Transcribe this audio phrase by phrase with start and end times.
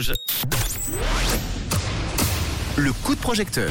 [0.00, 0.12] Rouge.
[2.76, 3.70] Le coup de projecteur.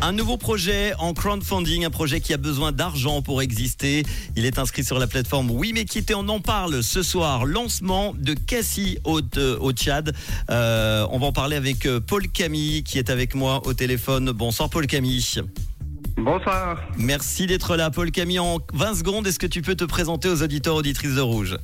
[0.00, 4.04] Un nouveau projet en crowdfunding, un projet qui a besoin d'argent pour exister.
[4.36, 7.44] Il est inscrit sur la plateforme Oui mais on en parle ce soir.
[7.44, 9.20] Lancement de Cassie au,
[9.60, 10.14] au Tchad.
[10.50, 14.30] Euh, on va en parler avec euh, Paul Camille qui est avec moi au téléphone.
[14.32, 15.42] Bonsoir Paul Camille.
[16.16, 16.80] Bonsoir.
[16.96, 18.38] Merci d'être là Paul Camille.
[18.38, 21.58] En 20 secondes, est-ce que tu peux te présenter aux auditeurs auditrices de Rouge?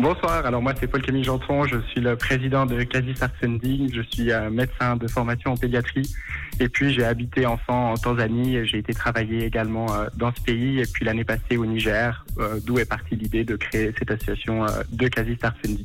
[0.00, 3.12] Bonsoir, alors moi c'est Paul Camille Janton, je suis le président de Quasi
[3.42, 6.10] Sending, je suis euh, médecin de formation en pédiatrie.
[6.58, 10.80] Et puis j'ai habité enfant en Tanzanie j'ai été travailler également euh, dans ce pays.
[10.80, 14.64] Et puis l'année passée au Niger, euh, d'où est partie l'idée de créer cette association
[14.90, 15.84] de Quasi Sending.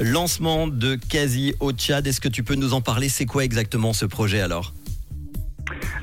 [0.00, 3.08] Lancement de Quasi au Tchad, est-ce que tu peux nous en parler?
[3.08, 4.74] C'est quoi exactement ce projet alors?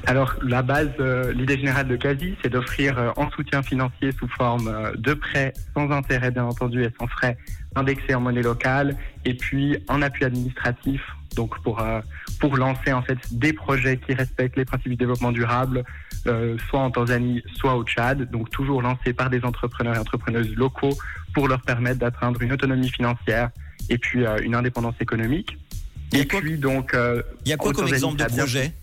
[0.05, 4.27] Alors, la base, euh, l'idée générale de Quasi, c'est d'offrir euh, en soutien financier sous
[4.27, 7.37] forme euh, de prêts sans intérêt, bien entendu, et sans frais,
[7.75, 11.01] indexés en monnaie locale, et puis en appui administratif,
[11.35, 11.83] donc pour
[12.39, 15.83] pour lancer en fait des projets qui respectent les principes du développement durable,
[16.69, 20.95] soit en Tanzanie, soit au Tchad, donc toujours lancés par des entrepreneurs et entrepreneuses locaux
[21.33, 23.49] pour leur permettre d'atteindre une autonomie financière
[23.89, 25.57] et puis une indépendance économique.
[26.11, 26.95] Et, puis donc,
[27.45, 28.73] il y a quoi comme exemple de projet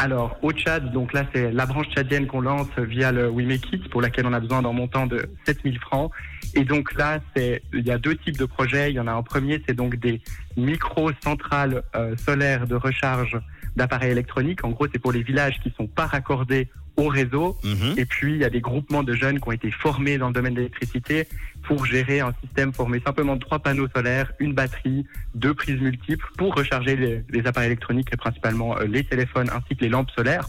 [0.00, 3.60] alors, au Tchad, donc là, c'est la branche tchadienne qu'on lance via le We
[3.90, 6.12] pour laquelle on a besoin d'un montant de 7000 francs.
[6.54, 8.92] Et donc là, c'est, il y a deux types de projets.
[8.92, 10.22] Il y en a un premier, c'est donc des
[10.56, 13.36] micro-centrales euh, solaires de recharge
[13.74, 14.64] d'appareils électroniques.
[14.64, 16.68] En gros, c'est pour les villages qui sont pas raccordés
[16.98, 17.56] au réseau.
[17.64, 17.94] Mhm.
[17.96, 20.34] Et puis, il y a des groupements de jeunes qui ont été formés dans le
[20.34, 21.26] domaine de l'électricité
[21.62, 26.26] pour gérer un système formé simplement de trois panneaux solaires, une batterie, deux prises multiples
[26.36, 30.46] pour recharger les, appareils électroniques et principalement euh, les téléphones ainsi que les lampes solaires.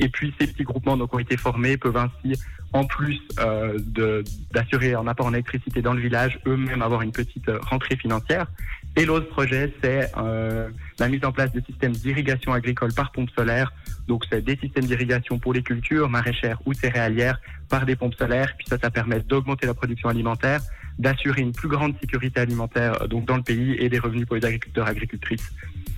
[0.00, 2.40] Et puis ces petits groupements donc ont été formés peuvent ainsi
[2.72, 3.78] en plus euh,
[4.52, 8.46] d'assurer un apport en électricité dans le village, eux-mêmes avoir une petite euh, rentrée financière.
[8.96, 13.30] Et l'autre projet, c'est euh, la mise en place de systèmes d'irrigation agricole par pompe
[13.36, 13.72] solaire.
[14.08, 18.54] Donc, c'est des systèmes d'irrigation pour les cultures maraîchères ou céréalières par des pompes solaires.
[18.56, 20.60] Puis ça, ça permet d'augmenter la production alimentaire,
[20.98, 24.44] d'assurer une plus grande sécurité alimentaire donc dans le pays et des revenus pour les
[24.44, 25.50] agriculteurs agricultrices.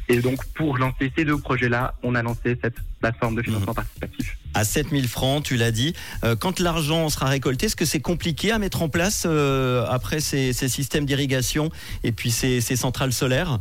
[0.09, 3.77] Et donc, pour lancer ces deux projets-là, on a lancé cette plateforme de financement mmh.
[3.77, 4.39] participatif.
[4.53, 5.95] À 7000 francs, tu l'as dit.
[6.25, 10.21] Euh, quand l'argent sera récolté, est-ce que c'est compliqué à mettre en place euh, après
[10.21, 11.71] ces, systèmes d'irrigation
[12.03, 13.61] et puis ces, centrales solaires?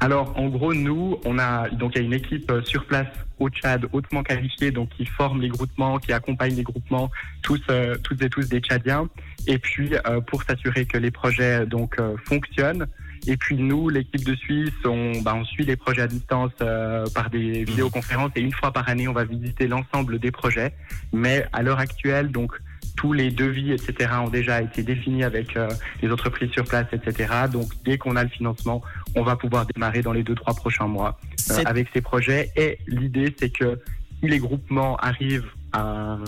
[0.00, 3.06] Alors, en gros, nous, on a donc il y a une équipe euh, sur place
[3.38, 7.10] au Tchad hautement qualifiée, donc qui forme les groupements, qui accompagne les groupements,
[7.42, 7.60] tous,
[8.02, 9.08] toutes et tous des Tchadiens.
[9.46, 9.90] Et puis,
[10.26, 12.86] pour s'assurer que les projets donc fonctionnent,
[13.26, 17.04] et puis nous, l'équipe de Suisse, on, bah, on suit les projets à distance euh,
[17.14, 17.64] par des mhm.
[17.64, 20.74] vidéoconférences et une fois par année, on va visiter l'ensemble des projets.
[21.12, 22.52] Mais à l'heure actuelle, donc
[22.96, 25.68] tous les devis, etc., ont déjà été définis avec euh,
[26.02, 27.32] les entreprises sur place, etc.
[27.52, 28.82] Donc dès qu'on a le financement,
[29.14, 31.18] on va pouvoir démarrer dans les deux trois prochains mois
[31.50, 32.50] euh, avec ces projets.
[32.56, 33.80] Et l'idée, c'est que
[34.20, 36.18] si les groupements arrivent à,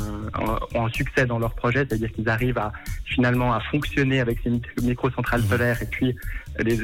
[0.75, 2.73] ont un succès dans leur projet, c'est-à-dire qu'ils arrivent à
[3.05, 4.51] finalement à fonctionner avec ces
[4.83, 5.49] micro-centrales mhm.
[5.49, 6.15] solaires et puis
[6.59, 6.77] les,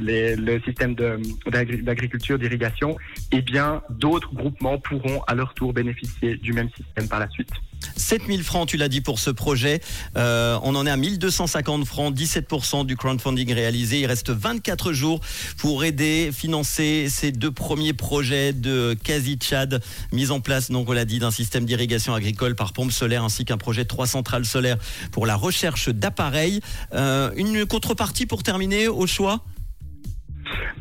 [0.00, 2.96] les, le système d'agriculture, d'irrigation,
[3.32, 7.52] eh bien d'autres groupements pourront à leur tour bénéficier du même système par la suite.
[8.00, 9.80] 7000 francs, tu l'as dit, pour ce projet.
[10.16, 14.00] Euh, on en est à 1250 francs, 17% du crowdfunding réalisé.
[14.00, 15.20] Il reste 24 jours
[15.58, 20.92] pour aider, financer ces deux premiers projets de Quasi Tchad, mise en place, donc on
[20.92, 24.78] l'a dit, d'un système d'irrigation agricole par pompe solaire ainsi qu'un projet trois centrales solaires
[25.12, 26.60] pour la recherche d'appareils.
[26.94, 29.44] Euh, une contrepartie pour terminer au choix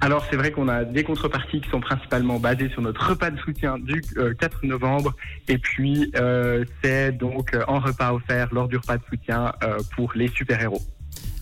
[0.02, 3.40] alors c'est vrai qu'on a des contreparties qui sont principalement basées sur notre repas de
[3.40, 5.14] soutien du 4 euh, novembre
[5.48, 9.52] et puis euh, c'est donc un euh, repas offert lors du repas de soutien
[9.96, 10.82] pour les super-héros.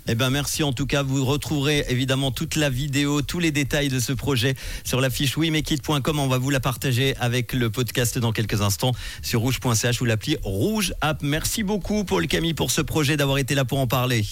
[0.09, 1.03] Eh ben merci en tout cas.
[1.03, 5.38] Vous retrouverez évidemment toute la vidéo, tous les détails de ce projet sur la fiche
[5.38, 6.19] wimekit.com.
[6.19, 10.38] On va vous la partager avec le podcast dans quelques instants sur rouge.ch ou l'appli
[10.44, 11.22] Rouge App.
[11.22, 14.23] Merci beaucoup Paul Camille pour ce projet d'avoir été là pour en parler.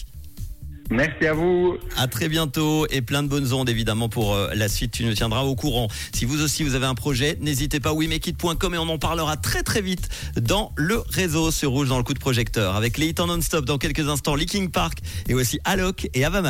[0.91, 1.77] Merci à vous.
[1.97, 4.91] À très bientôt et plein de bonnes ondes évidemment pour euh, la suite.
[4.91, 5.87] Tu nous tiendras au courant.
[6.13, 9.63] Si vous aussi vous avez un projet, n'hésitez pas wimekit.com et on en parlera très
[9.63, 10.09] très vite
[10.39, 13.65] dans le réseau sur Rouge dans le coup de projecteur avec les hits en non-stop
[13.65, 16.43] dans quelques instants, Leaking Park et aussi Alok et Avama.